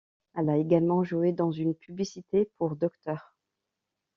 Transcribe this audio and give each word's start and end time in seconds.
Elle 0.33 0.49
a 0.49 0.57
également 0.57 1.03
joué 1.03 1.31
dans 1.31 1.51
une 1.51 1.75
publicité 1.75 2.49
pour 2.57 2.75
Dr. 2.75 3.35